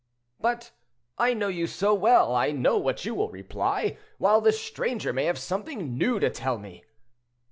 [0.39, 0.71] "But
[1.19, 5.25] I know you so well, I know what you will reply, while the stranger may
[5.25, 6.83] have something new to tell me."